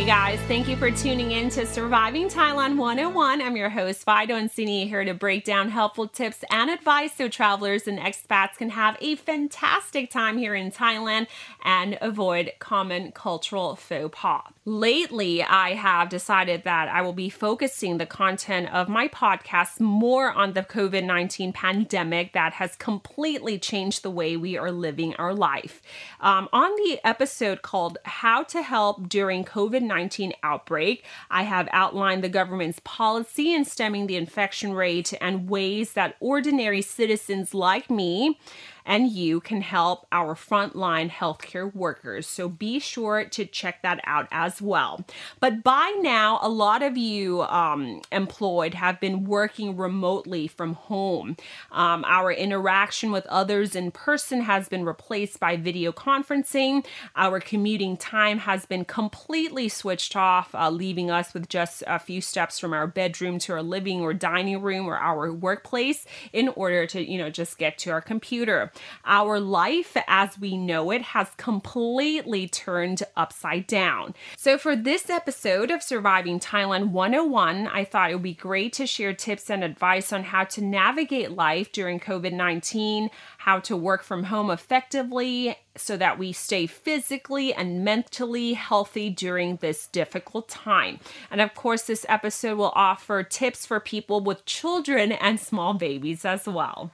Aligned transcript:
Hey 0.00 0.06
guys, 0.06 0.40
thank 0.48 0.66
you 0.66 0.78
for 0.78 0.90
tuning 0.90 1.32
in 1.32 1.50
to 1.50 1.66
Surviving 1.66 2.30
Thailand 2.30 2.78
101. 2.78 3.42
I'm 3.42 3.54
your 3.54 3.68
host, 3.68 4.02
Fido 4.02 4.34
and 4.34 4.50
Sini, 4.50 4.88
here 4.88 5.04
to 5.04 5.12
break 5.12 5.44
down 5.44 5.68
helpful 5.68 6.08
tips 6.08 6.42
and 6.50 6.70
advice 6.70 7.14
so 7.14 7.28
travelers 7.28 7.86
and 7.86 7.98
expats 7.98 8.56
can 8.56 8.70
have 8.70 8.96
a 9.02 9.16
fantastic 9.16 10.10
time 10.10 10.38
here 10.38 10.54
in 10.54 10.70
Thailand 10.70 11.26
and 11.62 11.98
avoid 12.00 12.50
common 12.60 13.12
cultural 13.12 13.76
faux 13.76 14.08
pas. 14.18 14.42
Lately, 14.64 15.42
I 15.42 15.74
have 15.74 16.08
decided 16.08 16.64
that 16.64 16.88
I 16.88 17.02
will 17.02 17.12
be 17.12 17.28
focusing 17.28 17.98
the 17.98 18.06
content 18.06 18.72
of 18.72 18.88
my 18.88 19.06
podcast 19.06 19.80
more 19.80 20.32
on 20.32 20.54
the 20.54 20.62
COVID 20.62 21.04
19 21.04 21.52
pandemic 21.52 22.32
that 22.32 22.54
has 22.54 22.74
completely 22.76 23.58
changed 23.58 24.02
the 24.02 24.10
way 24.10 24.34
we 24.34 24.56
are 24.56 24.72
living 24.72 25.14
our 25.16 25.34
life. 25.34 25.82
Um, 26.20 26.48
on 26.54 26.70
the 26.76 27.00
episode 27.04 27.60
called 27.60 27.98
How 28.06 28.44
to 28.44 28.62
Help 28.62 29.06
During 29.10 29.44
COVID 29.44 29.89
19 29.90 30.32
Outbreak, 30.42 31.04
I 31.30 31.42
have 31.42 31.68
outlined 31.72 32.24
the 32.24 32.28
government's 32.28 32.80
policy 32.84 33.52
in 33.52 33.64
stemming 33.64 34.06
the 34.06 34.16
infection 34.16 34.72
rate 34.72 35.12
and 35.20 35.50
ways 35.50 35.92
that 35.94 36.16
ordinary 36.20 36.80
citizens 36.80 37.52
like 37.52 37.90
me 37.90 38.38
and 38.84 39.10
you 39.10 39.40
can 39.40 39.60
help 39.60 40.06
our 40.12 40.34
frontline 40.34 41.10
healthcare 41.10 41.72
workers. 41.74 42.26
So 42.26 42.48
be 42.48 42.78
sure 42.78 43.24
to 43.24 43.44
check 43.44 43.82
that 43.82 44.00
out 44.04 44.26
as 44.30 44.60
well. 44.60 45.04
But 45.38 45.62
by 45.62 45.96
now, 46.00 46.38
a 46.42 46.48
lot 46.48 46.82
of 46.82 46.96
you 46.96 47.42
um, 47.42 48.02
employed 48.10 48.74
have 48.74 49.00
been 49.00 49.24
working 49.24 49.76
remotely 49.76 50.46
from 50.46 50.74
home. 50.74 51.36
Um, 51.70 52.04
our 52.06 52.32
interaction 52.32 53.12
with 53.12 53.26
others 53.26 53.74
in 53.74 53.90
person 53.90 54.42
has 54.42 54.68
been 54.68 54.84
replaced 54.84 55.40
by 55.40 55.56
video 55.56 55.92
conferencing. 55.92 56.84
Our 57.16 57.40
commuting 57.40 57.96
time 57.96 58.38
has 58.38 58.66
been 58.66 58.84
completely 58.84 59.68
switched 59.80 60.14
off, 60.14 60.54
uh, 60.54 60.68
leaving 60.68 61.10
us 61.10 61.32
with 61.32 61.48
just 61.48 61.82
a 61.86 61.98
few 61.98 62.20
steps 62.20 62.58
from 62.58 62.74
our 62.74 62.86
bedroom 62.86 63.38
to 63.40 63.52
our 63.54 63.62
living 63.62 64.00
or 64.02 64.12
dining 64.12 64.60
room 64.60 64.86
or 64.86 64.98
our 64.98 65.32
workplace 65.32 66.04
in 66.32 66.48
order 66.48 66.86
to, 66.86 67.02
you 67.02 67.16
know, 67.16 67.30
just 67.30 67.56
get 67.56 67.78
to 67.78 67.90
our 67.90 68.02
computer. 68.02 68.70
Our 69.04 69.40
life 69.40 69.96
as 70.06 70.38
we 70.38 70.56
know 70.56 70.90
it 70.90 71.02
has 71.02 71.28
completely 71.36 72.46
turned 72.46 73.02
upside 73.16 73.66
down. 73.66 74.14
So, 74.36 74.58
for 74.58 74.76
this 74.76 75.08
episode 75.08 75.70
of 75.70 75.82
Surviving 75.82 76.38
Thailand 76.40 76.90
101, 76.90 77.66
I 77.66 77.84
thought 77.84 78.10
it 78.10 78.14
would 78.14 78.22
be 78.22 78.34
great 78.34 78.74
to 78.74 78.86
share 78.86 79.14
tips 79.14 79.48
and 79.48 79.64
advice 79.64 80.12
on 80.12 80.24
how 80.24 80.44
to 80.44 80.62
navigate 80.62 81.32
life 81.32 81.72
during 81.72 81.98
COVID 82.00 82.32
19, 82.32 83.10
how 83.40 83.58
to 83.58 83.74
work 83.74 84.02
from 84.02 84.24
home 84.24 84.50
effectively 84.50 85.56
so 85.76 85.96
that 85.96 86.18
we 86.18 86.30
stay 86.32 86.66
physically 86.66 87.54
and 87.54 87.82
mentally 87.82 88.52
healthy 88.52 89.08
during 89.08 89.56
this 89.56 89.86
difficult 89.86 90.48
time. 90.48 90.98
And 91.30 91.40
of 91.40 91.54
course, 91.54 91.82
this 91.82 92.04
episode 92.08 92.58
will 92.58 92.72
offer 92.74 93.22
tips 93.22 93.64
for 93.64 93.80
people 93.80 94.20
with 94.20 94.44
children 94.44 95.12
and 95.12 95.40
small 95.40 95.74
babies 95.74 96.24
as 96.24 96.46
well. 96.46 96.90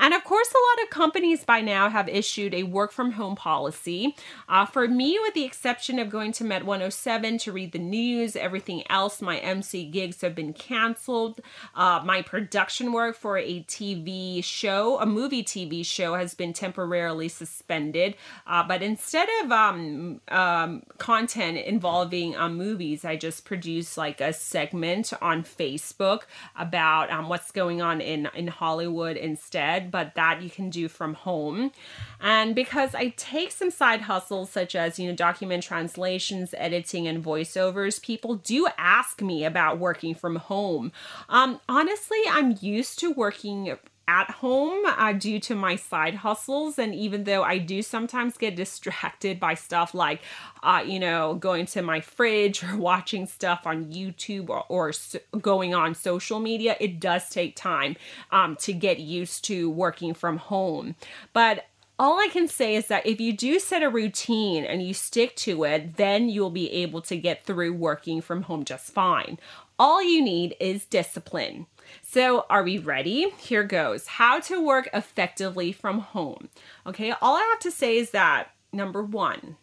And 0.00 0.14
of 0.14 0.24
course, 0.24 0.48
a 0.50 0.80
lot 0.80 0.84
of 0.84 0.90
companies 0.90 1.44
by 1.44 1.60
now 1.60 1.88
have 1.90 2.08
issued 2.08 2.54
a 2.54 2.64
work 2.64 2.90
from 2.90 3.12
home 3.12 3.36
policy. 3.36 4.16
Uh, 4.48 4.66
for 4.66 4.88
me, 4.88 5.18
with 5.20 5.34
the 5.34 5.44
exception 5.44 5.98
of 5.98 6.10
going 6.10 6.32
to 6.32 6.44
Met 6.44 6.64
107 6.64 7.38
to 7.38 7.52
read 7.52 7.72
the 7.72 7.78
news, 7.78 8.36
everything 8.36 8.82
else, 8.90 9.22
my 9.22 9.38
MC 9.38 9.84
gigs 9.84 10.22
have 10.22 10.34
been 10.34 10.52
canceled. 10.52 11.40
Uh, 11.74 12.00
my 12.04 12.20
production 12.22 12.92
work 12.92 13.16
for 13.16 13.38
a 13.38 13.62
TV 13.64 14.42
show, 14.42 14.98
a 14.98 15.06
movie 15.06 15.44
TV 15.44 15.83
show, 15.86 16.14
has 16.14 16.34
been 16.34 16.52
temporarily 16.52 17.28
suspended. 17.28 18.16
Uh, 18.46 18.62
but 18.66 18.82
instead 18.82 19.28
of 19.42 19.52
um, 19.52 20.20
um, 20.28 20.82
content 20.98 21.58
involving 21.58 22.36
um, 22.36 22.56
movies, 22.56 23.04
I 23.04 23.16
just 23.16 23.44
produce 23.44 23.96
like 23.96 24.20
a 24.20 24.32
segment 24.32 25.12
on 25.20 25.44
Facebook 25.44 26.22
about 26.56 27.10
um, 27.10 27.28
what's 27.28 27.50
going 27.50 27.82
on 27.82 28.00
in, 28.00 28.28
in 28.34 28.48
Hollywood 28.48 29.16
instead. 29.16 29.90
But 29.90 30.14
that 30.14 30.42
you 30.42 30.50
can 30.50 30.70
do 30.70 30.88
from 30.88 31.14
home. 31.14 31.72
And 32.20 32.54
because 32.54 32.94
I 32.94 33.14
take 33.16 33.52
some 33.52 33.70
side 33.70 34.02
hustles 34.02 34.50
such 34.50 34.74
as, 34.74 34.98
you 34.98 35.08
know, 35.08 35.14
document 35.14 35.62
translations, 35.62 36.54
editing, 36.56 37.06
and 37.06 37.22
voiceovers, 37.22 38.00
people 38.00 38.36
do 38.36 38.68
ask 38.78 39.20
me 39.20 39.44
about 39.44 39.78
working 39.78 40.14
from 40.14 40.36
home. 40.36 40.92
Um, 41.28 41.60
honestly, 41.68 42.20
I'm 42.30 42.56
used 42.60 42.98
to 43.00 43.10
working 43.10 43.76
at 44.06 44.30
home 44.30 44.84
uh, 44.86 45.12
due 45.12 45.40
to 45.40 45.54
my 45.54 45.76
side 45.76 46.16
hustles. 46.16 46.78
And 46.78 46.94
even 46.94 47.24
though 47.24 47.42
I 47.42 47.58
do 47.58 47.82
sometimes 47.82 48.36
get 48.36 48.56
distracted 48.64 49.40
by 49.40 49.54
stuff 49.54 49.94
like, 49.94 50.20
uh, 50.62 50.82
you 50.86 50.98
know, 50.98 51.34
going 51.34 51.66
to 51.66 51.82
my 51.82 52.00
fridge 52.00 52.62
or 52.62 52.76
watching 52.78 53.26
stuff 53.26 53.62
on 53.66 53.86
YouTube 53.86 54.48
or, 54.48 54.64
or 54.68 54.92
so 54.92 55.18
going 55.40 55.74
on 55.74 55.94
social 55.94 56.40
media, 56.40 56.76
it 56.80 57.00
does 57.00 57.28
take 57.28 57.56
time 57.56 57.96
um, 58.30 58.56
to 58.56 58.72
get 58.72 58.98
used 59.00 59.44
to 59.44 59.70
working 59.70 60.14
from 60.14 60.38
home. 60.38 60.94
But 61.32 61.66
all 61.96 62.18
I 62.18 62.26
can 62.26 62.48
say 62.48 62.74
is 62.74 62.88
that 62.88 63.06
if 63.06 63.20
you 63.20 63.32
do 63.32 63.60
set 63.60 63.82
a 63.82 63.88
routine 63.88 64.64
and 64.64 64.82
you 64.82 64.92
stick 64.92 65.36
to 65.36 65.62
it, 65.64 65.96
then 65.96 66.28
you'll 66.28 66.50
be 66.50 66.70
able 66.72 67.00
to 67.02 67.16
get 67.16 67.44
through 67.44 67.72
working 67.72 68.20
from 68.20 68.42
home 68.42 68.64
just 68.64 68.92
fine. 68.92 69.38
All 69.78 70.02
you 70.02 70.22
need 70.22 70.54
is 70.60 70.84
discipline. 70.84 71.66
So, 72.02 72.46
are 72.48 72.62
we 72.62 72.78
ready? 72.78 73.30
Here 73.38 73.64
goes. 73.64 74.06
How 74.06 74.40
to 74.40 74.64
work 74.64 74.88
effectively 74.94 75.72
from 75.72 75.98
home. 75.98 76.48
Okay, 76.86 77.12
all 77.20 77.36
I 77.36 77.48
have 77.50 77.58
to 77.60 77.70
say 77.70 77.96
is 77.96 78.10
that 78.10 78.50
number 78.72 79.02
one, 79.02 79.56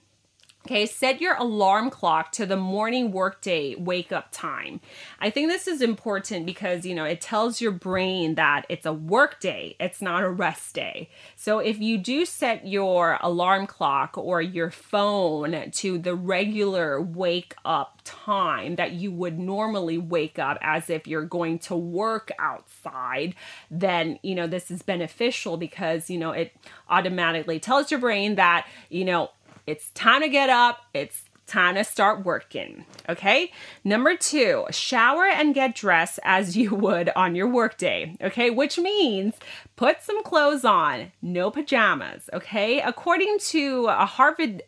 Okay, 0.68 0.86
set 0.86 1.20
your 1.20 1.36
alarm 1.38 1.90
clock 1.90 2.32
to 2.34 2.46
the 2.46 2.56
morning 2.56 3.12
workday 3.12 3.74
wake 3.74 4.12
up 4.12 4.28
time. 4.32 4.80
I 5.20 5.32
think 5.32 5.50
this 5.50 5.68
is 5.68 5.82
important 5.82 6.46
because, 6.46 6.86
you 6.86 6.94
know, 6.94 7.04
it 7.04 7.20
tells 7.20 7.62
your 7.62 7.72
brain 7.72 8.36
that 8.36 8.68
it's 8.70 8.86
a 8.86 8.94
work 8.94 9.40
day, 9.40 9.76
it's 9.80 10.04
not 10.04 10.22
a 10.22 10.30
rest 10.30 10.76
day. 10.76 11.10
So 11.36 11.58
if 11.58 11.80
you 11.80 11.98
do 11.98 12.26
set 12.28 12.68
your 12.68 13.18
alarm 13.22 13.66
clock 13.66 14.20
or 14.20 14.40
your 14.40 14.70
phone 14.70 15.72
to 15.72 15.98
the 15.98 16.14
regular 16.14 17.02
wake 17.02 17.56
up 17.66 18.00
time 18.04 18.76
that 18.76 18.92
you 18.92 19.12
would 19.12 19.40
normally 19.40 19.98
wake 19.98 20.38
up 20.38 20.60
as 20.62 20.92
if 20.92 21.08
you're 21.08 21.26
going 21.26 21.58
to 21.60 21.76
work 21.76 22.30
outside, 22.38 23.34
then, 23.72 24.20
you 24.22 24.36
know, 24.36 24.46
this 24.46 24.70
is 24.70 24.84
beneficial 24.84 25.58
because, 25.58 26.08
you 26.08 26.20
know, 26.20 26.32
it 26.32 26.56
automatically 26.88 27.60
tells 27.60 27.90
your 27.90 28.00
brain 28.00 28.36
that, 28.36 28.68
you 28.90 29.06
know, 29.06 29.32
it's 29.68 29.90
time 29.92 30.22
to 30.22 30.30
get 30.30 30.50
up. 30.50 30.80
It's 30.94 31.24
time 31.48 31.76
to 31.76 31.84
start 31.84 32.26
working. 32.26 32.86
Okay. 33.10 33.52
Number 33.84 34.16
two, 34.16 34.66
shower 34.72 35.26
and 35.26 35.54
get 35.54 35.76
dressed 35.76 36.20
as 36.24 36.56
you 36.58 36.74
would 36.74 37.10
on 37.16 37.36
your 37.36 37.48
workday. 37.48 38.16
Okay. 38.22 38.50
Which 38.50 38.78
means 38.78 39.36
put 39.76 40.02
some 40.02 40.24
clothes 40.24 40.66
on, 40.66 41.12
no 41.22 41.52
pajamas. 41.52 42.30
Okay. 42.34 42.80
According 42.82 43.38
to 43.40 43.88
a 43.88 44.06
Harvard 44.06 44.64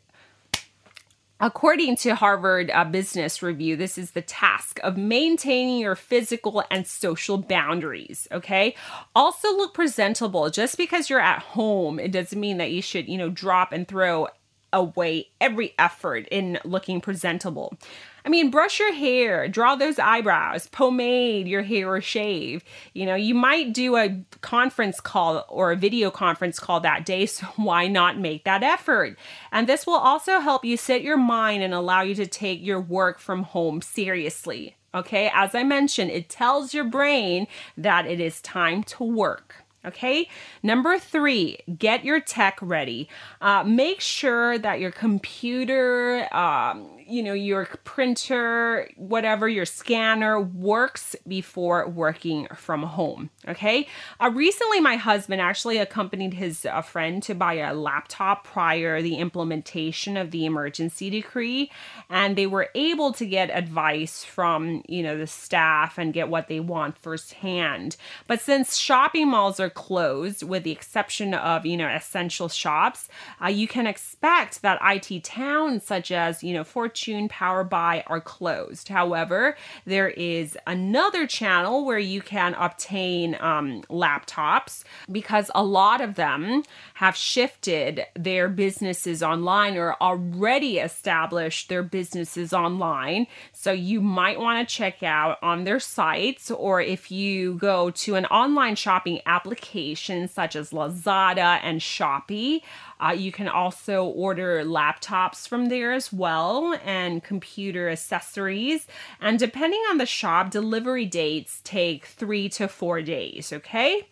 According 1.39 1.97
to 1.97 2.15
Harvard 2.15 2.71
uh, 2.71 2.85
Business 2.85 3.43
Review, 3.43 3.75
this 3.75 3.97
is 3.97 4.11
the 4.11 4.21
task 4.21 4.79
of 4.81 4.95
maintaining 4.95 5.79
your 5.79 5.95
physical 5.95 6.63
and 6.71 6.87
social 6.87 7.37
boundaries. 7.37 8.29
Okay. 8.31 8.75
Also, 9.13 9.49
look 9.49 9.73
presentable. 9.73 10.49
Just 10.49 10.77
because 10.77 11.09
you're 11.09 11.19
at 11.19 11.39
home, 11.39 11.99
it 11.99 12.13
doesn't 12.13 12.39
mean 12.39 12.59
that 12.59 12.71
you 12.71 12.81
should, 12.81 13.09
you 13.09 13.17
know, 13.17 13.29
drop 13.29 13.73
and 13.73 13.85
throw 13.85 14.29
away 14.73 15.29
every 15.39 15.73
effort 15.79 16.27
in 16.29 16.59
looking 16.65 16.99
presentable. 16.99 17.77
I 18.25 18.29
mean, 18.29 18.49
brush 18.49 18.79
your 18.79 18.93
hair, 18.93 19.47
draw 19.49 19.75
those 19.75 19.99
eyebrows, 19.99 20.67
pomade 20.67 21.47
your 21.47 21.61
hair 21.61 21.93
or 21.93 22.01
shave. 22.01 22.63
You 22.93 23.05
know, 23.05 23.15
you 23.15 23.35
might 23.35 23.73
do 23.73 23.97
a 23.97 24.23
conference 24.41 25.01
call 25.01 25.45
or 25.49 25.71
a 25.71 25.75
video 25.75 26.09
conference 26.09 26.57
call 26.57 26.79
that 26.81 27.05
day, 27.05 27.25
so 27.25 27.45
why 27.55 27.87
not 27.87 28.17
make 28.17 28.45
that 28.45 28.63
effort? 28.63 29.17
And 29.51 29.67
this 29.67 29.85
will 29.85 29.95
also 29.95 30.39
help 30.39 30.63
you 30.65 30.77
set 30.77 31.01
your 31.01 31.17
mind 31.17 31.63
and 31.63 31.73
allow 31.73 32.01
you 32.01 32.15
to 32.15 32.25
take 32.25 32.63
your 32.63 32.81
work 32.81 33.19
from 33.19 33.43
home 33.43 33.81
seriously. 33.81 34.75
Okay, 34.95 35.29
as 35.33 35.55
I 35.55 35.63
mentioned, 35.63 36.11
it 36.11 36.29
tells 36.29 36.73
your 36.73 36.83
brain 36.83 37.47
that 37.75 38.05
it 38.05 38.19
is 38.19 38.41
time 38.41 38.83
to 38.83 39.03
work. 39.03 39.63
Okay. 39.85 40.29
Number 40.61 40.97
three, 40.97 41.57
get 41.77 42.05
your 42.05 42.19
tech 42.19 42.57
ready. 42.61 43.09
Uh, 43.41 43.63
make 43.63 43.99
sure 43.99 44.57
that 44.57 44.79
your 44.79 44.91
computer, 44.91 46.33
um, 46.33 46.87
you 47.07 47.23
know, 47.23 47.33
your 47.33 47.65
printer, 47.83 48.89
whatever, 48.95 49.47
your 49.47 49.65
scanner 49.65 50.39
works 50.39 51.15
before 51.27 51.87
working 51.87 52.47
from 52.55 52.83
home. 52.83 53.29
Okay. 53.47 53.87
Uh, 54.19 54.31
recently, 54.33 54.79
my 54.79 54.95
husband 54.95 55.41
actually 55.41 55.77
accompanied 55.77 56.33
his 56.33 56.65
uh, 56.65 56.81
friend 56.81 57.21
to 57.23 57.35
buy 57.35 57.55
a 57.55 57.73
laptop 57.73 58.45
prior 58.45 59.01
the 59.01 59.15
implementation 59.15 60.17
of 60.17 60.31
the 60.31 60.45
emergency 60.45 61.09
decree, 61.09 61.71
and 62.09 62.35
they 62.35 62.47
were 62.47 62.69
able 62.75 63.13
to 63.13 63.25
get 63.25 63.49
advice 63.49 64.23
from, 64.23 64.83
you 64.87 65.03
know, 65.03 65.17
the 65.17 65.27
staff 65.27 65.97
and 65.97 66.13
get 66.13 66.29
what 66.29 66.47
they 66.47 66.59
want 66.59 66.97
firsthand. 66.97 67.95
But 68.27 68.41
since 68.41 68.77
shopping 68.77 69.29
malls 69.29 69.59
are 69.59 69.69
closed, 69.69 70.43
with 70.43 70.63
the 70.63 70.71
exception 70.71 71.33
of, 71.33 71.65
you 71.65 71.77
know, 71.77 71.87
essential 71.87 72.49
shops, 72.49 73.09
uh, 73.43 73.47
you 73.47 73.67
can 73.67 73.87
expect 73.87 74.61
that 74.61 74.79
IT 74.81 75.23
towns 75.23 75.83
such 75.83 76.11
as, 76.11 76.43
you 76.43 76.53
know, 76.53 76.63
Fortune, 76.93 77.27
Power 77.27 77.63
Buy 77.63 78.03
are 78.05 78.21
closed. 78.21 78.87
However, 78.87 79.57
there 79.83 80.09
is 80.09 80.55
another 80.67 81.25
channel 81.25 81.85
where 81.85 81.97
you 81.97 82.21
can 82.21 82.53
obtain 82.53 83.35
um, 83.39 83.81
laptops 83.89 84.83
because 85.11 85.49
a 85.55 85.63
lot 85.63 86.01
of 86.01 86.13
them 86.13 86.61
have 86.93 87.15
shifted 87.15 88.05
their 88.15 88.47
businesses 88.47 89.23
online 89.23 89.75
or 89.75 89.95
already 90.01 90.77
established 90.77 91.67
their 91.67 91.81
businesses 91.81 92.53
online. 92.53 93.25
So 93.53 93.71
you 93.71 93.99
might 93.99 94.39
want 94.39 94.69
to 94.69 94.75
check 94.75 95.01
out 95.01 95.39
on 95.41 95.63
their 95.63 95.79
sites 95.79 96.51
or 96.51 96.79
if 96.79 97.09
you 97.09 97.55
go 97.55 97.89
to 97.89 98.13
an 98.13 98.27
online 98.27 98.75
shopping 98.75 99.19
application 99.25 100.27
such 100.27 100.55
as 100.55 100.69
Lazada 100.69 101.59
and 101.63 101.81
Shopee. 101.81 102.61
Uh, 103.03 103.11
you 103.11 103.31
can 103.31 103.49
also 103.49 104.05
order 104.05 104.63
laptops 104.63 105.47
from 105.47 105.67
there 105.67 105.91
as 105.91 106.13
well 106.13 106.77
and 106.85 107.23
computer 107.23 107.89
accessories. 107.89 108.87
And 109.19 109.37
depending 109.37 109.81
on 109.89 109.97
the 109.97 110.05
shop, 110.05 110.51
delivery 110.51 111.05
dates 111.05 111.59
take 111.63 112.05
three 112.05 112.47
to 112.49 112.67
four 112.67 113.01
days, 113.01 113.51
okay? 113.51 114.07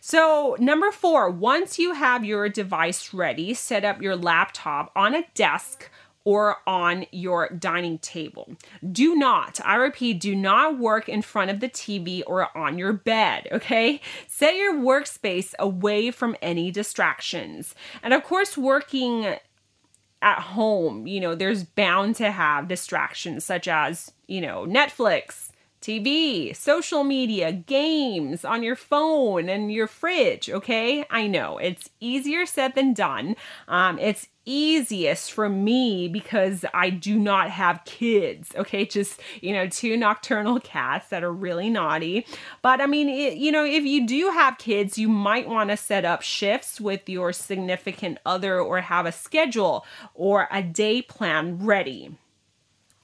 So, 0.00 0.56
number 0.58 0.90
four, 0.90 1.30
once 1.30 1.78
you 1.78 1.94
have 1.94 2.26
your 2.26 2.50
device 2.50 3.14
ready, 3.14 3.54
set 3.54 3.84
up 3.84 4.02
your 4.02 4.16
laptop 4.16 4.92
on 4.94 5.14
a 5.14 5.24
desk 5.34 5.88
or 6.24 6.56
on 6.66 7.06
your 7.12 7.48
dining 7.50 7.98
table. 7.98 8.56
Do 8.90 9.14
not, 9.14 9.60
I 9.64 9.76
repeat, 9.76 10.20
do 10.20 10.34
not 10.34 10.78
work 10.78 11.08
in 11.08 11.22
front 11.22 11.50
of 11.50 11.60
the 11.60 11.68
TV 11.68 12.22
or 12.26 12.56
on 12.56 12.78
your 12.78 12.92
bed, 12.92 13.48
okay? 13.52 14.00
Set 14.26 14.56
your 14.56 14.74
workspace 14.74 15.54
away 15.58 16.10
from 16.10 16.36
any 16.40 16.70
distractions. 16.70 17.74
And 18.02 18.14
of 18.14 18.24
course, 18.24 18.56
working 18.56 19.36
at 20.22 20.40
home, 20.40 21.06
you 21.06 21.20
know, 21.20 21.34
there's 21.34 21.62
bound 21.62 22.16
to 22.16 22.30
have 22.30 22.68
distractions 22.68 23.44
such 23.44 23.68
as, 23.68 24.10
you 24.26 24.40
know, 24.40 24.64
Netflix, 24.66 25.50
TV, 25.84 26.56
social 26.56 27.04
media, 27.04 27.52
games 27.52 28.42
on 28.42 28.62
your 28.62 28.74
phone 28.74 29.50
and 29.50 29.70
your 29.70 29.86
fridge, 29.86 30.48
okay? 30.48 31.04
I 31.10 31.26
know 31.26 31.58
it's 31.58 31.90
easier 32.00 32.46
said 32.46 32.74
than 32.74 32.94
done. 32.94 33.36
Um, 33.68 33.98
it's 33.98 34.28
easiest 34.46 35.30
for 35.30 35.50
me 35.50 36.08
because 36.08 36.64
I 36.72 36.88
do 36.88 37.18
not 37.18 37.50
have 37.50 37.84
kids, 37.84 38.50
okay? 38.56 38.86
Just, 38.86 39.20
you 39.42 39.52
know, 39.52 39.68
two 39.68 39.94
nocturnal 39.98 40.58
cats 40.58 41.08
that 41.10 41.22
are 41.22 41.32
really 41.32 41.68
naughty. 41.68 42.26
But 42.62 42.80
I 42.80 42.86
mean, 42.86 43.10
it, 43.10 43.36
you 43.36 43.52
know, 43.52 43.66
if 43.66 43.84
you 43.84 44.06
do 44.06 44.30
have 44.30 44.56
kids, 44.56 44.96
you 44.96 45.08
might 45.08 45.46
want 45.46 45.68
to 45.68 45.76
set 45.76 46.06
up 46.06 46.22
shifts 46.22 46.80
with 46.80 47.10
your 47.10 47.34
significant 47.34 48.18
other 48.24 48.58
or 48.58 48.80
have 48.80 49.04
a 49.04 49.12
schedule 49.12 49.84
or 50.14 50.48
a 50.50 50.62
day 50.62 51.02
plan 51.02 51.58
ready. 51.58 52.16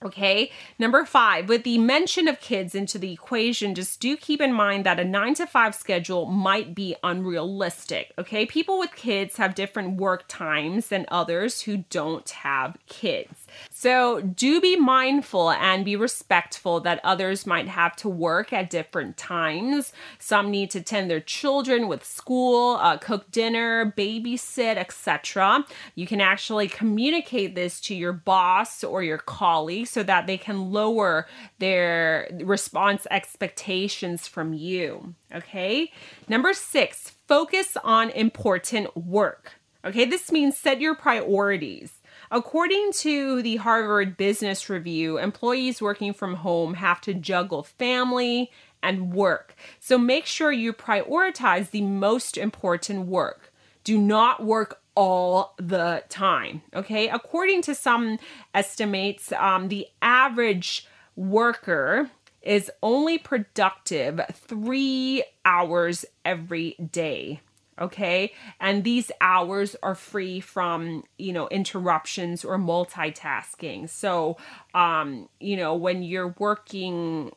Okay, 0.03 0.51
number 0.79 1.05
five, 1.05 1.47
with 1.51 1.63
the 1.63 1.77
mention 1.77 2.27
of 2.27 2.41
kids 2.41 2.75
into 2.75 2.99
the 2.99 3.13
equation, 3.13 3.75
just 3.75 4.01
do 4.01 4.17
keep 4.17 4.41
in 4.41 4.51
mind 4.51 4.87
that 4.87 4.99
a 4.99 5.05
nine 5.05 5.35
to 5.35 5.47
five 5.47 5.75
schedule 5.75 6.25
might 6.25 6.75
be 6.75 6.97
unrealistic. 7.05 8.15
Okay, 8.17 8.47
people 8.47 8.79
with 8.79 8.95
kids 8.97 9.37
have 9.37 9.55
different 9.55 9.99
work 9.99 10.25
times 10.27 10.87
than 10.87 11.05
others 11.09 11.61
who 11.63 11.85
don't 11.91 12.31
have 12.31 12.79
kids. 12.89 13.47
So 13.81 14.21
do 14.21 14.61
be 14.61 14.77
mindful 14.77 15.53
and 15.53 15.87
be 15.87 15.97
respectful 15.97 16.81
that 16.81 17.01
others 17.03 17.47
might 17.47 17.67
have 17.67 17.97
to 17.97 18.11
work 18.11 18.53
at 18.53 18.69
different 18.69 19.17
times. 19.17 19.95
Some 20.19 20.51
need 20.51 20.71
to 20.73 20.83
tend 20.83 21.11
their 21.11 21.19
children 21.23 21.89
with 21.89 22.05
school, 22.05 22.77
uh, 22.77 22.99
cook 22.99 23.31
dinner, 23.31 23.95
babysit, 23.97 24.77
etc. 24.77 25.65
You 25.95 26.07
can 26.07 26.21
actually 26.21 26.69
communicate 26.69 27.55
this 27.55 27.81
to 27.81 27.95
your 27.95 28.13
boss 28.13 28.85
or 28.85 29.03
your 29.03 29.17
colleague 29.17 29.87
so 29.87 30.03
that 30.03 30.27
they 30.27 30.37
can 30.37 30.71
lower 30.71 31.27
their 31.59 32.29
response 32.45 33.07
expectations 33.11 34.29
from 34.29 34.53
you. 34.53 35.15
Okay. 35.35 35.91
Number 36.29 36.53
six, 36.53 37.13
focus 37.27 37.79
on 37.83 38.11
important 38.11 38.95
work. 38.95 39.53
Okay, 39.83 40.05
this 40.05 40.31
means 40.31 40.59
set 40.59 40.83
your 40.83 40.95
priorities. 40.95 42.00
According 42.33 42.93
to 42.93 43.43
the 43.43 43.57
Harvard 43.57 44.17
Business 44.17 44.69
Review, 44.69 45.19
employees 45.19 45.83
working 45.83 46.13
from 46.13 46.37
home 46.37 46.75
have 46.75 47.01
to 47.01 47.13
juggle 47.13 47.65
family 47.65 48.53
and 48.83 49.13
work. 49.13 49.57
So 49.81 49.99
make 49.99 50.27
sure 50.27 50.53
you 50.53 50.73
prioritize 50.73 51.71
the 51.71 51.83
most 51.83 52.39
important 52.39 53.07
work. 53.07 53.53
Do 53.83 53.99
not 53.99 54.45
work 54.45 54.81
all 54.95 55.55
the 55.57 56.05
time. 56.09 56.63
Okay. 56.73 57.09
According 57.09 57.63
to 57.63 57.75
some 57.75 58.19
estimates, 58.55 59.33
um, 59.33 59.69
the 59.69 59.89
average 60.01 60.87
worker 61.17 62.11
is 62.43 62.71
only 62.83 63.19
productive 63.19 64.21
three 64.33 65.25
hours 65.45 66.05
every 66.25 66.77
day 66.93 67.41
okay? 67.81 68.33
And 68.61 68.85
these 68.85 69.11
hours 69.21 69.77
are 69.83 69.95
free 69.95 70.41
from 70.41 71.05
you 71.19 71.33
know 71.33 71.49
interruptions 71.49 72.45
or 72.45 72.59
multitasking. 72.59 73.89
So 73.89 74.37
um 74.75 75.29
you 75.41 75.57
know 75.57 75.75
when 75.75 76.03
you're 76.03 76.35
working 76.39 77.33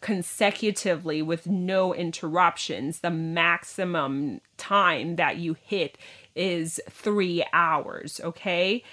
consecutively 0.00 1.22
with 1.22 1.46
no 1.46 1.92
interruptions 1.92 3.00
the 3.00 3.10
maximum 3.10 4.40
time 4.56 5.16
that 5.16 5.38
you 5.38 5.56
hit 5.60 5.98
is 6.36 6.80
3 6.88 7.44
hours 7.52 8.20
okay 8.22 8.84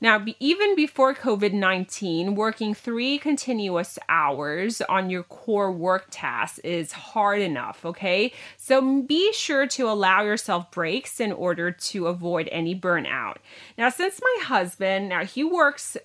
now, 0.00 0.24
even 0.38 0.74
before 0.74 1.14
COVID 1.14 1.52
19, 1.52 2.34
working 2.34 2.74
three 2.74 3.18
continuous 3.18 3.98
hours 4.08 4.80
on 4.82 5.10
your 5.10 5.24
core 5.24 5.70
work 5.70 6.06
tasks 6.10 6.58
is 6.60 6.92
hard 6.92 7.40
enough, 7.40 7.84
okay? 7.84 8.32
So 8.56 9.02
be 9.02 9.32
sure 9.32 9.66
to 9.68 9.88
allow 9.88 10.22
yourself 10.22 10.70
breaks 10.70 11.20
in 11.20 11.32
order 11.32 11.70
to 11.70 12.06
avoid 12.06 12.48
any 12.50 12.74
burnout. 12.74 13.36
Now, 13.76 13.90
since 13.90 14.20
my 14.22 14.44
husband, 14.44 15.10
now 15.10 15.24
he 15.24 15.44
works 15.44 15.98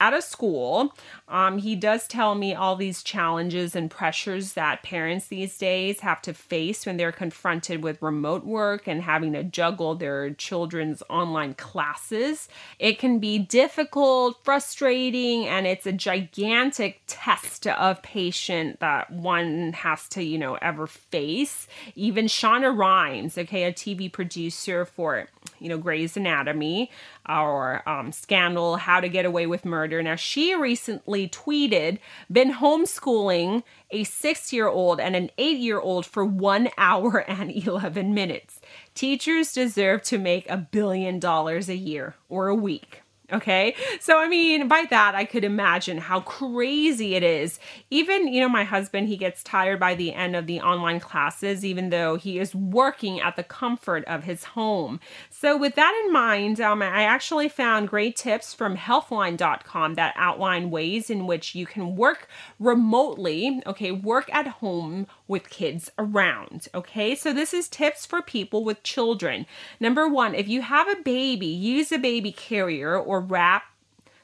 at 0.00 0.14
a 0.14 0.22
school. 0.22 0.94
Um, 1.28 1.58
he 1.58 1.76
does 1.76 2.08
tell 2.08 2.34
me 2.34 2.54
all 2.54 2.74
these 2.74 3.02
challenges 3.02 3.76
and 3.76 3.90
pressures 3.90 4.54
that 4.54 4.82
parents 4.82 5.28
these 5.28 5.56
days 5.58 6.00
have 6.00 6.22
to 6.22 6.34
face 6.34 6.86
when 6.86 6.96
they're 6.96 7.12
confronted 7.12 7.84
with 7.84 8.02
remote 8.02 8.44
work 8.44 8.88
and 8.88 9.02
having 9.02 9.34
to 9.34 9.44
juggle 9.44 9.94
their 9.94 10.30
children's 10.30 11.02
online 11.10 11.54
classes. 11.54 12.48
It 12.78 12.98
can 12.98 13.18
be 13.18 13.38
difficult, 13.38 14.42
frustrating, 14.42 15.46
and 15.46 15.66
it's 15.66 15.86
a 15.86 15.92
gigantic 15.92 17.02
test 17.06 17.66
of 17.66 18.02
patience 18.02 18.78
that 18.80 19.12
one 19.12 19.74
has 19.74 20.08
to, 20.08 20.22
you 20.22 20.38
know, 20.38 20.54
ever 20.62 20.86
face. 20.86 21.68
Even 21.94 22.26
Shonda 22.26 22.76
Rhimes, 22.76 23.36
okay, 23.36 23.64
a 23.64 23.72
TV 23.72 24.10
producer 24.10 24.84
for, 24.86 25.28
you 25.58 25.68
know, 25.68 25.78
Grey's 25.78 26.16
Anatomy, 26.16 26.90
our 27.26 27.82
um, 27.88 28.12
scandal, 28.12 28.76
How 28.76 29.00
to 29.00 29.08
Get 29.08 29.24
Away 29.24 29.46
with 29.46 29.64
Murder. 29.64 30.02
Now, 30.02 30.16
she 30.16 30.54
recently 30.54 31.28
tweeted, 31.28 31.98
been 32.30 32.54
homeschooling 32.54 33.62
a 33.90 34.04
six 34.04 34.52
year 34.52 34.68
old 34.68 35.00
and 35.00 35.16
an 35.16 35.30
eight 35.38 35.58
year 35.58 35.80
old 35.80 36.06
for 36.06 36.24
one 36.24 36.68
hour 36.78 37.18
and 37.28 37.50
11 37.50 38.14
minutes. 38.14 38.60
Teachers 38.94 39.52
deserve 39.52 40.02
to 40.04 40.18
make 40.18 40.48
a 40.48 40.56
billion 40.56 41.18
dollars 41.18 41.68
a 41.68 41.76
year 41.76 42.14
or 42.28 42.48
a 42.48 42.54
week. 42.54 43.02
Okay. 43.32 43.74
So, 44.00 44.18
I 44.18 44.28
mean, 44.28 44.68
by 44.68 44.84
that, 44.90 45.14
I 45.14 45.24
could 45.24 45.44
imagine 45.44 45.98
how 45.98 46.20
crazy 46.20 47.14
it 47.14 47.22
is. 47.22 47.60
Even, 47.90 48.28
you 48.28 48.40
know, 48.40 48.48
my 48.48 48.64
husband, 48.64 49.08
he 49.08 49.16
gets 49.16 49.42
tired 49.42 49.78
by 49.78 49.94
the 49.94 50.12
end 50.12 50.34
of 50.34 50.46
the 50.46 50.60
online 50.60 51.00
classes, 51.00 51.64
even 51.64 51.90
though 51.90 52.16
he 52.16 52.38
is 52.38 52.54
working 52.54 53.20
at 53.20 53.36
the 53.36 53.42
comfort 53.42 54.04
of 54.06 54.24
his 54.24 54.44
home. 54.44 55.00
So, 55.30 55.56
with 55.56 55.74
that 55.76 56.02
in 56.04 56.12
mind, 56.12 56.60
um, 56.60 56.82
I 56.82 57.02
actually 57.02 57.48
found 57.48 57.88
great 57.88 58.16
tips 58.16 58.54
from 58.54 58.76
healthline.com 58.76 59.94
that 59.94 60.14
outline 60.16 60.70
ways 60.70 61.10
in 61.10 61.26
which 61.26 61.54
you 61.54 61.66
can 61.66 61.96
work 61.96 62.28
remotely, 62.58 63.62
okay, 63.66 63.92
work 63.92 64.28
at 64.32 64.46
home 64.46 65.06
with 65.30 65.48
kids 65.48 65.90
around. 65.96 66.66
Okay, 66.74 67.14
so 67.14 67.32
this 67.32 67.54
is 67.54 67.68
tips 67.68 68.04
for 68.04 68.20
people 68.20 68.64
with 68.64 68.82
children. 68.82 69.46
Number 69.78 70.08
one, 70.08 70.34
if 70.34 70.48
you 70.48 70.60
have 70.60 70.88
a 70.88 71.02
baby, 71.02 71.46
use 71.46 71.92
a 71.92 71.98
baby 71.98 72.32
carrier 72.32 72.98
or 72.98 73.20
wrap 73.20 73.62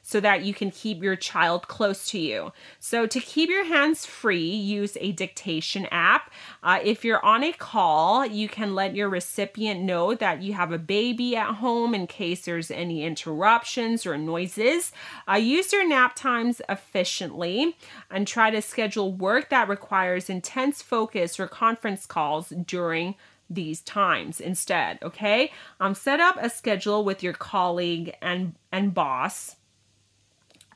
so 0.06 0.20
that 0.20 0.44
you 0.44 0.54
can 0.54 0.70
keep 0.70 1.02
your 1.02 1.16
child 1.16 1.66
close 1.66 2.08
to 2.08 2.16
you. 2.16 2.52
So, 2.78 3.08
to 3.08 3.18
keep 3.18 3.50
your 3.50 3.64
hands 3.64 4.06
free, 4.06 4.48
use 4.48 4.96
a 5.00 5.10
dictation 5.10 5.86
app. 5.86 6.32
Uh, 6.62 6.78
if 6.80 7.04
you're 7.04 7.24
on 7.24 7.42
a 7.42 7.52
call, 7.52 8.24
you 8.24 8.48
can 8.48 8.76
let 8.76 8.94
your 8.94 9.08
recipient 9.08 9.80
know 9.80 10.14
that 10.14 10.42
you 10.42 10.52
have 10.52 10.70
a 10.70 10.78
baby 10.78 11.34
at 11.34 11.56
home 11.56 11.92
in 11.92 12.06
case 12.06 12.44
there's 12.44 12.70
any 12.70 13.02
interruptions 13.02 14.06
or 14.06 14.16
noises. 14.16 14.92
Uh, 15.28 15.34
use 15.34 15.72
your 15.72 15.86
nap 15.86 16.14
times 16.14 16.62
efficiently 16.68 17.76
and 18.08 18.28
try 18.28 18.48
to 18.48 18.62
schedule 18.62 19.12
work 19.12 19.50
that 19.50 19.68
requires 19.68 20.30
intense 20.30 20.82
focus 20.82 21.40
or 21.40 21.48
conference 21.48 22.06
calls 22.06 22.50
during 22.50 23.16
these 23.48 23.80
times 23.82 24.40
instead 24.40 24.98
okay 25.04 25.52
um, 25.78 25.94
set 25.94 26.18
up 26.18 26.36
a 26.40 26.50
schedule 26.50 27.04
with 27.04 27.22
your 27.22 27.32
colleague 27.32 28.12
and 28.20 28.56
and 28.72 28.92
boss 28.92 29.54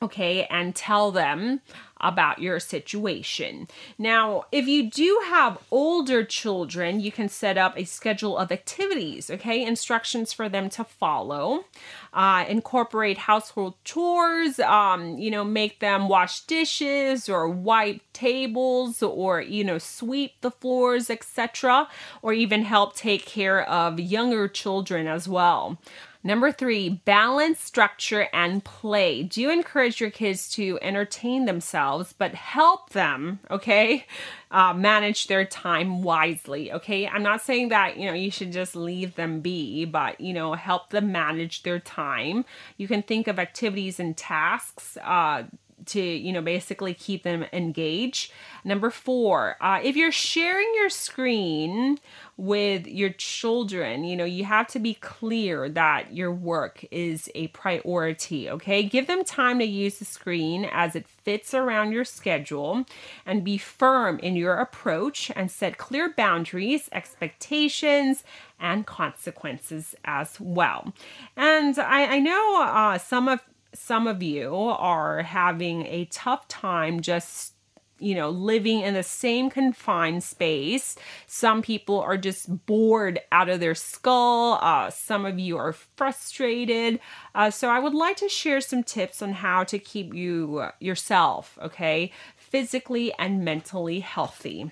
okay, 0.01 0.45
and 0.45 0.75
tell 0.75 1.11
them 1.11 1.61
about 2.03 2.39
your 2.39 2.59
situation. 2.59 3.67
Now, 3.97 4.45
if 4.51 4.67
you 4.67 4.89
do 4.89 5.21
have 5.25 5.59
older 5.69 6.23
children, 6.23 6.99
you 6.99 7.11
can 7.11 7.29
set 7.29 7.57
up 7.57 7.77
a 7.77 7.83
schedule 7.83 8.37
of 8.37 8.51
activities, 8.51 9.29
okay, 9.29 9.63
instructions 9.63 10.33
for 10.33 10.49
them 10.49 10.69
to 10.71 10.83
follow. 10.83 11.65
Uh, 12.13 12.45
incorporate 12.49 13.19
household 13.19 13.75
chores, 13.83 14.59
um, 14.59 15.17
you 15.17 15.29
know, 15.29 15.43
make 15.43 15.79
them 15.79 16.09
wash 16.09 16.41
dishes 16.41 17.29
or 17.29 17.47
wipe 17.47 18.01
tables 18.13 19.03
or, 19.03 19.39
you 19.39 19.63
know, 19.63 19.77
sweep 19.77 20.33
the 20.41 20.51
floors, 20.51 21.09
etc., 21.09 21.87
or 22.23 22.33
even 22.33 22.63
help 22.63 22.95
take 22.95 23.25
care 23.25 23.61
of 23.69 23.99
younger 23.99 24.47
children 24.47 25.07
as 25.07 25.27
well. 25.27 25.77
Number 26.23 26.51
three, 26.51 26.89
balance 26.89 27.59
structure 27.59 28.27
and 28.31 28.63
play. 28.63 29.23
Do 29.23 29.41
you 29.41 29.49
encourage 29.49 29.99
your 29.99 30.11
kids 30.11 30.49
to 30.51 30.77
entertain 30.81 31.45
themselves, 31.45 32.13
but 32.15 32.35
help 32.35 32.91
them, 32.91 33.39
okay, 33.49 34.05
uh, 34.51 34.73
manage 34.73 35.27
their 35.27 35.45
time 35.45 36.03
wisely, 36.03 36.71
okay? 36.73 37.07
I'm 37.07 37.23
not 37.23 37.41
saying 37.41 37.69
that, 37.69 37.97
you 37.97 38.05
know, 38.05 38.13
you 38.13 38.29
should 38.29 38.51
just 38.51 38.75
leave 38.75 39.15
them 39.15 39.41
be, 39.41 39.85
but, 39.85 40.21
you 40.21 40.33
know, 40.33 40.53
help 40.53 40.91
them 40.91 41.11
manage 41.11 41.63
their 41.63 41.79
time. 41.79 42.45
You 42.77 42.87
can 42.87 43.01
think 43.01 43.27
of 43.27 43.39
activities 43.39 43.99
and 43.99 44.15
tasks 44.15 44.97
uh, 45.03 45.43
to 45.85 46.01
you 46.01 46.31
know 46.31 46.41
basically 46.41 46.93
keep 46.93 47.23
them 47.23 47.45
engaged. 47.53 48.31
Number 48.63 48.89
four 48.89 49.57
uh, 49.61 49.79
if 49.83 49.95
you're 49.95 50.11
sharing 50.11 50.71
your 50.75 50.89
screen 50.89 51.99
with 52.37 52.87
your 52.87 53.09
children 53.09 54.03
you 54.03 54.15
know 54.15 54.25
you 54.25 54.45
have 54.45 54.67
to 54.67 54.79
be 54.79 54.93
clear 54.95 55.69
that 55.69 56.13
your 56.13 56.31
work 56.31 56.85
is 56.91 57.29
a 57.35 57.47
priority 57.47 58.49
okay? 58.49 58.83
Give 58.83 59.07
them 59.07 59.23
time 59.23 59.59
to 59.59 59.65
use 59.65 59.99
the 59.99 60.05
screen 60.05 60.65
as 60.71 60.95
it 60.95 61.07
fits 61.07 61.53
around 61.53 61.91
your 61.91 62.05
schedule 62.05 62.85
and 63.25 63.43
be 63.43 63.57
firm 63.57 64.19
in 64.19 64.35
your 64.35 64.55
approach 64.55 65.31
and 65.35 65.51
set 65.51 65.77
clear 65.77 66.13
boundaries 66.15 66.89
expectations 66.91 68.23
and 68.59 68.85
consequences 68.85 69.95
as 70.05 70.39
well. 70.39 70.93
And 71.35 71.77
i, 71.79 72.15
I 72.15 72.19
know 72.19 72.61
uh, 72.63 72.97
some 72.97 73.27
of 73.27 73.39
some 73.73 74.07
of 74.07 74.21
you 74.21 74.53
are 74.55 75.21
having 75.21 75.85
a 75.85 76.05
tough 76.05 76.47
time 76.47 77.01
just 77.01 77.53
you 78.01 78.15
know, 78.15 78.31
living 78.31 78.79
in 78.79 78.95
the 78.95 79.03
same 79.03 79.49
confined 79.49 80.23
space. 80.23 80.95
Some 81.27 81.61
people 81.61 81.99
are 81.99 82.17
just 82.17 82.65
bored 82.65 83.19
out 83.31 83.47
of 83.47 83.59
their 83.59 83.75
skull. 83.75 84.57
Uh, 84.59 84.89
some 84.89 85.23
of 85.23 85.37
you 85.37 85.55
are 85.57 85.71
frustrated. 85.71 86.99
Uh, 87.35 87.51
so 87.51 87.69
I 87.69 87.77
would 87.77 87.93
like 87.93 88.17
to 88.17 88.27
share 88.27 88.59
some 88.59 88.83
tips 88.83 89.21
on 89.21 89.33
how 89.33 89.63
to 89.65 89.77
keep 89.77 90.15
you 90.15 90.57
uh, 90.63 90.71
yourself, 90.79 91.59
okay, 91.61 92.11
physically 92.35 93.13
and 93.19 93.45
mentally 93.45 93.99
healthy. 93.99 94.71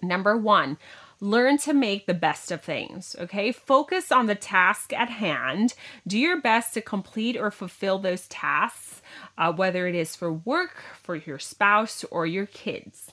Number 0.00 0.36
one, 0.36 0.78
Learn 1.20 1.58
to 1.58 1.72
make 1.72 2.06
the 2.06 2.14
best 2.14 2.52
of 2.52 2.62
things, 2.62 3.16
okay? 3.18 3.50
Focus 3.50 4.12
on 4.12 4.26
the 4.26 4.36
task 4.36 4.92
at 4.92 5.10
hand. 5.10 5.74
Do 6.06 6.16
your 6.16 6.40
best 6.40 6.74
to 6.74 6.80
complete 6.80 7.36
or 7.36 7.50
fulfill 7.50 7.98
those 7.98 8.28
tasks, 8.28 9.02
uh, 9.36 9.52
whether 9.52 9.88
it 9.88 9.96
is 9.96 10.14
for 10.14 10.32
work, 10.32 10.76
for 11.02 11.16
your 11.16 11.40
spouse, 11.40 12.04
or 12.10 12.24
your 12.26 12.46
kids. 12.46 13.12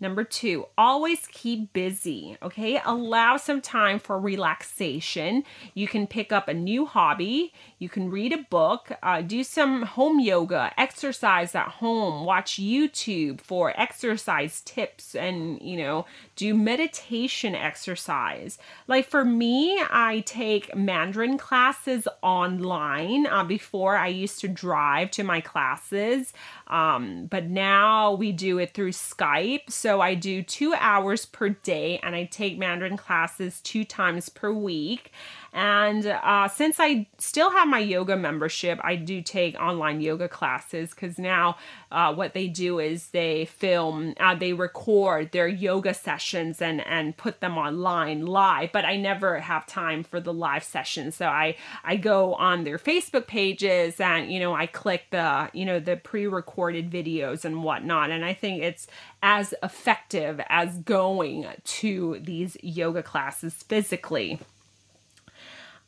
Number 0.00 0.24
two, 0.24 0.66
always 0.78 1.26
keep 1.26 1.74
busy, 1.74 2.38
okay? 2.42 2.80
Allow 2.84 3.36
some 3.36 3.60
time 3.60 3.98
for 3.98 4.18
relaxation. 4.18 5.44
You 5.74 5.86
can 5.86 6.06
pick 6.06 6.32
up 6.32 6.48
a 6.48 6.54
new 6.54 6.86
hobby, 6.86 7.52
you 7.78 7.90
can 7.90 8.10
read 8.10 8.32
a 8.32 8.38
book, 8.38 8.92
uh, 9.02 9.20
do 9.20 9.44
some 9.44 9.82
home 9.82 10.18
yoga, 10.18 10.72
exercise 10.78 11.54
at 11.54 11.68
home, 11.68 12.24
watch 12.24 12.54
YouTube 12.54 13.42
for 13.42 13.78
exercise 13.78 14.62
tips, 14.62 15.14
and, 15.14 15.60
you 15.60 15.76
know, 15.76 16.06
do 16.34 16.54
meditation 16.54 17.54
exercise. 17.54 18.58
Like 18.88 19.06
for 19.06 19.24
me, 19.24 19.82
I 19.90 20.22
take 20.24 20.74
Mandarin 20.74 21.36
classes 21.36 22.08
online. 22.22 23.26
Uh, 23.26 23.44
before, 23.44 23.96
I 23.96 24.08
used 24.08 24.40
to 24.40 24.48
drive 24.48 25.10
to 25.12 25.24
my 25.24 25.42
classes, 25.42 26.32
um, 26.70 27.26
but 27.26 27.46
now 27.46 28.12
we 28.14 28.30
do 28.30 28.58
it 28.58 28.72
through 28.72 28.92
Skype. 28.92 29.68
So 29.68 30.00
I 30.00 30.14
do 30.14 30.42
two 30.42 30.72
hours 30.78 31.26
per 31.26 31.50
day 31.50 31.98
and 32.02 32.14
I 32.14 32.24
take 32.24 32.56
Mandarin 32.56 32.96
classes 32.96 33.60
two 33.60 33.84
times 33.84 34.28
per 34.28 34.52
week. 34.52 35.10
And 35.52 36.06
uh, 36.06 36.46
since 36.46 36.76
I 36.78 37.08
still 37.18 37.50
have 37.50 37.66
my 37.66 37.80
yoga 37.80 38.16
membership, 38.16 38.78
I 38.84 38.94
do 38.94 39.20
take 39.20 39.58
online 39.60 40.00
yoga 40.00 40.28
classes 40.28 40.90
because 40.90 41.18
now 41.18 41.56
uh, 41.90 42.14
what 42.14 42.34
they 42.34 42.46
do 42.46 42.78
is 42.78 43.08
they 43.08 43.46
film, 43.46 44.14
uh, 44.20 44.36
they 44.36 44.52
record 44.52 45.32
their 45.32 45.48
yoga 45.48 45.92
sessions 45.92 46.62
and 46.62 46.86
and 46.86 47.16
put 47.16 47.40
them 47.40 47.58
online 47.58 48.26
live. 48.26 48.70
But 48.70 48.84
I 48.84 48.96
never 48.96 49.40
have 49.40 49.66
time 49.66 50.04
for 50.04 50.20
the 50.20 50.32
live 50.32 50.62
sessions, 50.62 51.16
so 51.16 51.26
I 51.26 51.56
I 51.82 51.96
go 51.96 52.34
on 52.34 52.62
their 52.62 52.78
Facebook 52.78 53.26
pages 53.26 54.00
and 54.00 54.32
you 54.32 54.38
know 54.38 54.54
I 54.54 54.66
click 54.66 55.06
the 55.10 55.50
you 55.52 55.64
know 55.64 55.80
the 55.80 55.96
pre-recorded 55.96 56.90
videos 56.90 57.44
and 57.44 57.64
whatnot, 57.64 58.10
and 58.10 58.24
I 58.24 58.34
think 58.34 58.62
it's 58.62 58.86
as 59.20 59.52
effective 59.64 60.40
as 60.48 60.78
going 60.78 61.46
to 61.64 62.20
these 62.22 62.56
yoga 62.62 63.02
classes 63.02 63.54
physically. 63.54 64.38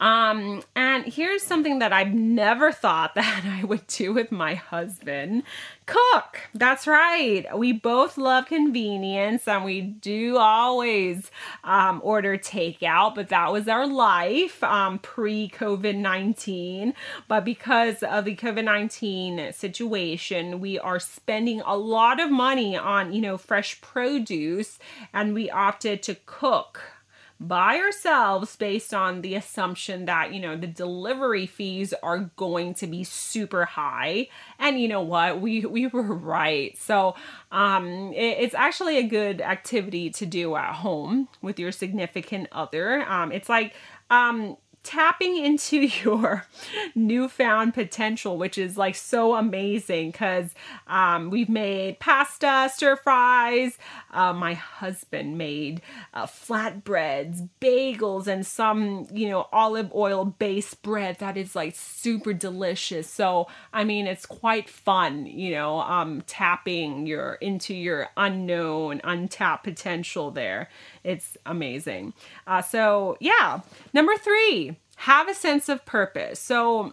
Um, 0.02 0.64
and 0.74 1.04
here's 1.04 1.44
something 1.44 1.78
that 1.78 1.92
I've 1.92 2.12
never 2.12 2.72
thought 2.72 3.14
that 3.14 3.44
I 3.46 3.62
would 3.62 3.86
do 3.86 4.12
with 4.12 4.32
my 4.32 4.56
husband 4.56 5.44
cook. 5.86 6.40
That's 6.54 6.88
right. 6.88 7.46
We 7.56 7.72
both 7.72 8.18
love 8.18 8.46
convenience 8.46 9.46
and 9.46 9.64
we 9.64 9.80
do 9.80 10.38
always 10.38 11.30
um, 11.62 12.00
order 12.02 12.36
takeout, 12.36 13.14
but 13.14 13.28
that 13.28 13.52
was 13.52 13.68
our 13.68 13.86
life 13.86 14.64
um, 14.64 14.98
pre 14.98 15.48
COVID 15.48 15.96
19. 15.96 16.94
But 17.28 17.44
because 17.44 18.02
of 18.02 18.24
the 18.24 18.34
COVID 18.34 18.64
19 18.64 19.52
situation, 19.52 20.58
we 20.58 20.80
are 20.80 20.98
spending 20.98 21.60
a 21.60 21.76
lot 21.76 22.18
of 22.18 22.28
money 22.28 22.76
on, 22.76 23.12
you 23.12 23.20
know, 23.20 23.38
fresh 23.38 23.80
produce 23.80 24.80
and 25.12 25.32
we 25.32 25.48
opted 25.48 26.02
to 26.02 26.16
cook 26.26 26.91
by 27.40 27.78
ourselves 27.78 28.56
based 28.56 28.94
on 28.94 29.22
the 29.22 29.34
assumption 29.34 30.04
that, 30.06 30.32
you 30.32 30.40
know, 30.40 30.56
the 30.56 30.66
delivery 30.66 31.46
fees 31.46 31.92
are 32.02 32.30
going 32.36 32.74
to 32.74 32.86
be 32.86 33.04
super 33.04 33.64
high. 33.64 34.28
And 34.58 34.80
you 34.80 34.88
know 34.88 35.02
what? 35.02 35.40
We 35.40 35.60
we 35.66 35.86
were 35.86 36.02
right. 36.02 36.76
So, 36.78 37.14
um 37.50 38.12
it, 38.12 38.38
it's 38.40 38.54
actually 38.54 38.98
a 38.98 39.02
good 39.02 39.40
activity 39.40 40.10
to 40.10 40.26
do 40.26 40.56
at 40.56 40.74
home 40.76 41.28
with 41.40 41.58
your 41.58 41.72
significant 41.72 42.48
other. 42.52 43.02
Um 43.08 43.32
it's 43.32 43.48
like 43.48 43.74
um 44.10 44.56
tapping 44.82 45.36
into 45.36 45.80
your 46.04 46.46
newfound 46.94 47.74
potential, 47.74 48.36
which 48.36 48.58
is 48.58 48.76
like 48.76 48.94
so 48.94 49.34
amazing 49.34 50.10
because 50.10 50.54
um, 50.86 51.30
we've 51.30 51.48
made 51.48 51.98
pasta, 52.00 52.70
stir 52.72 52.96
fries. 52.96 53.78
Uh, 54.12 54.32
my 54.32 54.54
husband 54.54 55.38
made 55.38 55.80
uh, 56.14 56.26
flatbreads, 56.26 57.48
bagels, 57.60 58.26
and 58.26 58.46
some, 58.46 59.06
you 59.12 59.28
know, 59.28 59.48
olive 59.52 59.92
oil 59.94 60.24
based 60.24 60.82
bread 60.82 61.18
that 61.18 61.36
is 61.36 61.54
like 61.54 61.74
super 61.74 62.32
delicious. 62.32 63.08
So, 63.08 63.48
I 63.72 63.84
mean, 63.84 64.06
it's 64.06 64.26
quite 64.26 64.68
fun, 64.68 65.26
you 65.26 65.52
know, 65.52 65.80
um, 65.80 66.22
tapping 66.26 67.06
your 67.06 67.34
into 67.34 67.74
your 67.74 68.08
unknown, 68.16 69.00
untapped 69.04 69.64
potential 69.64 70.30
there. 70.30 70.68
It's 71.04 71.36
amazing. 71.46 72.14
Uh, 72.46 72.62
so, 72.62 73.16
yeah. 73.20 73.60
Number 73.92 74.16
three, 74.16 74.71
have 75.02 75.28
a 75.28 75.34
sense 75.34 75.68
of 75.68 75.84
purpose. 75.84 76.38
So, 76.38 76.92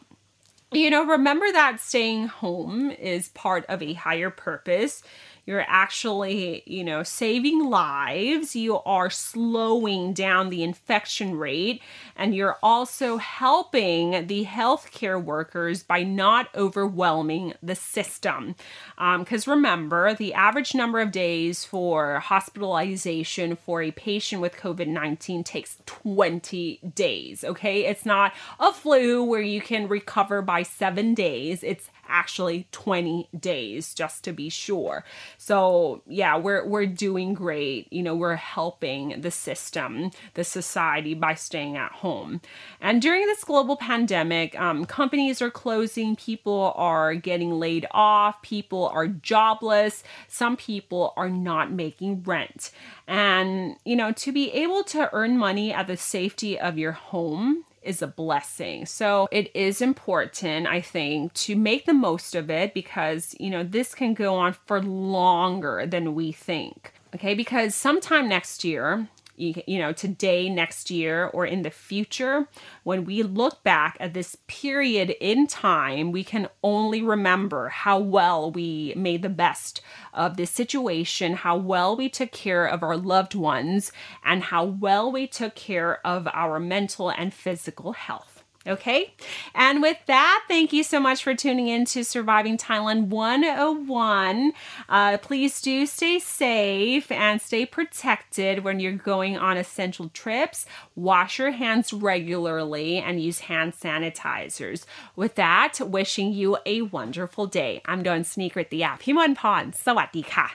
you 0.72 0.90
know, 0.90 1.06
remember 1.06 1.46
that 1.52 1.80
staying 1.80 2.26
home 2.26 2.90
is 2.90 3.30
part 3.30 3.68
of 3.70 3.84
a 3.84 3.94
higher 3.94 4.32
purpose. 4.32 5.04
You're 5.50 5.66
actually, 5.68 6.62
you 6.68 6.84
know, 6.84 7.02
saving 7.02 7.72
lives, 7.72 8.56
you 8.56 8.78
are 8.82 9.10
slowing 9.10 10.14
down 10.14 10.50
the 10.50 10.62
infection 10.62 11.36
rate, 11.40 11.82
and 12.16 12.36
you're 12.36 12.60
also 12.62 13.18
helping 13.18 14.28
the 14.28 14.46
healthcare 14.46 15.20
workers 15.20 15.82
by 15.82 16.04
not 16.04 16.50
overwhelming 16.56 17.56
the 17.64 17.74
system. 17.74 18.54
Because 18.96 19.48
um, 19.48 19.54
remember, 19.56 20.14
the 20.14 20.36
average 20.36 20.76
number 20.76 21.00
of 21.00 21.12
days 21.12 21.66
for 21.66 22.20
hospitalization 22.20 23.56
for 23.56 23.82
a 23.82 23.90
patient 23.90 24.44
with 24.44 24.56
COVID 24.56 24.88
19 24.88 25.44
takes 25.44 25.78
20 25.88 26.80
days, 26.94 27.44
okay? 27.44 27.88
It's 27.88 28.06
not 28.06 28.36
a 28.60 28.72
flu 28.72 29.24
where 29.24 29.42
you 29.42 29.62
can 29.62 29.88
recover 29.88 30.44
by 30.44 30.62
seven 30.62 31.16
days. 31.16 31.64
It's 31.64 31.90
actually 32.10 32.68
20 32.72 33.30
days 33.38 33.94
just 33.94 34.24
to 34.24 34.34
be 34.34 34.50
sure. 34.50 35.04
So, 35.38 36.02
yeah, 36.08 36.38
we're 36.38 36.66
we're 36.66 36.86
doing 36.86 37.34
great. 37.34 37.92
You 37.92 38.04
know, 38.04 38.16
we're 38.16 38.36
helping 38.36 39.22
the 39.22 39.32
system, 39.32 40.12
the 40.34 40.44
society 40.44 41.14
by 41.14 41.36
staying 41.36 41.78
at 41.78 41.92
home. 41.92 42.42
And 42.82 43.02
during 43.02 43.26
this 43.26 43.44
global 43.44 43.78
pandemic, 43.78 44.60
um, 44.60 44.86
companies 44.86 45.42
are 45.42 45.52
closing, 45.52 46.16
people 46.16 46.74
are 46.76 47.16
getting 47.16 47.60
laid 47.60 47.86
off, 47.92 48.42
people 48.42 48.88
are 48.88 49.08
jobless, 49.08 50.04
some 50.28 50.58
people 50.58 51.14
are 51.16 51.30
not 51.30 51.72
making 51.72 52.24
rent. 52.24 52.72
And, 53.08 53.76
you 53.86 53.96
know, 53.96 54.12
to 54.12 54.32
be 54.32 54.52
able 54.52 54.84
to 54.86 55.10
earn 55.14 55.38
money 55.38 55.74
at 55.74 55.88
the 55.88 55.98
safety 55.98 56.60
of 56.60 56.78
your 56.78 56.92
home 56.92 57.66
is 57.82 58.02
a 58.02 58.08
blessing. 58.08 58.86
So 58.86 59.28
it 59.32 59.54
is 59.56 59.82
important, 59.82 60.68
I 60.68 60.82
think, 60.82 61.34
to 61.34 61.56
make 61.56 61.86
the 61.86 61.94
most 61.94 62.36
of 62.36 62.50
it 62.50 62.74
because, 62.74 63.36
you 63.40 63.50
know, 63.50 63.64
this 63.64 63.96
can 63.96 64.14
go 64.14 64.36
on 64.36 64.54
for 64.66 64.82
longer 64.82 65.86
than 65.86 66.16
we 66.16 66.32
think. 66.32 66.94
Okay, 67.16 67.34
because 67.34 67.74
sometime 67.74 68.30
next 68.30 68.64
year, 68.64 69.08
you, 69.40 69.80
know, 69.80 69.94
today, 69.94 70.50
next 70.50 70.92
year, 70.92 71.28
or 71.28 71.46
in 71.46 71.62
the 71.62 71.70
future, 71.70 72.48
when 72.84 73.06
we 73.06 73.24
look 73.24 73.64
back 73.64 73.96
at 74.00 74.14
this 74.14 74.36
period 74.48 75.16
in 75.22 75.48
time, 75.48 76.12
we 76.12 76.24
can 76.24 76.50
only 76.62 77.02
remember 77.02 77.70
how 77.70 77.98
well 77.98 78.52
we 78.52 78.94
made 78.96 79.22
the 79.22 79.30
best 79.30 79.82
of 80.14 80.36
this 80.36 80.52
situation, 80.52 81.34
how 81.34 81.56
well 81.56 81.96
we 81.96 82.10
took 82.10 82.32
care 82.32 82.66
of 82.66 82.84
our 82.84 82.98
loved 82.98 83.34
ones, 83.34 83.92
and 84.26 84.44
how 84.44 84.66
well 84.66 85.12
we 85.12 85.26
took 85.26 85.56
care 85.56 86.06
of 86.06 86.28
our 86.34 86.60
mental 86.60 87.10
and 87.10 87.34
physical 87.34 87.94
health. 87.94 88.39
Okay. 88.70 89.14
And 89.56 89.82
with 89.82 89.98
that, 90.06 90.44
thank 90.48 90.72
you 90.72 90.84
so 90.84 91.00
much 91.00 91.24
for 91.24 91.34
tuning 91.34 91.68
in 91.68 91.86
to 91.86 92.04
Surviving 92.04 92.56
Thailand 92.56 93.08
101. 93.08 94.54
Uh, 94.88 95.18
please 95.18 95.60
do 95.60 95.88
stay 95.88 96.20
safe 96.20 97.12
and 97.12 97.42
stay 97.42 97.66
protected 97.66 98.64
when 98.64 98.80
you're 98.80 98.92
going 98.92 99.38
on 99.38 99.58
essential 99.58 100.10
trips. 100.10 100.68
Wash 100.96 101.40
your 101.40 101.52
hands 101.52 101.92
regularly 101.92 102.98
and 102.98 103.22
use 103.22 103.40
hand 103.40 103.74
sanitizers. 103.74 104.86
With 105.16 105.34
that, 105.36 105.80
wishing 105.82 106.32
you 106.32 106.58
a 106.68 106.84
wonderful 106.84 107.48
day. 107.48 107.82
I'm 107.86 108.04
Dawn 108.04 108.24
Sneaker 108.24 108.60
at 108.60 108.70
the 108.70 108.84
app. 108.84 109.02
Himon 109.02 109.36
Pon. 109.36 109.72
Sawadee 109.72 110.28
ka. 110.28 110.52